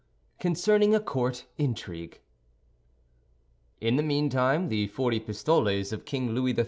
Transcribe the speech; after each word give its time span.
CONCERNING 0.39 0.95
A 0.95 0.99
COURT 0.99 1.45
INTRIGUE 1.59 2.21
In 3.81 3.97
the 3.97 4.01
meantime, 4.01 4.69
the 4.69 4.87
forty 4.87 5.19
pistoles 5.19 5.93
of 5.93 6.05
King 6.05 6.31
Louis 6.31 6.55
XIII. 6.55 6.59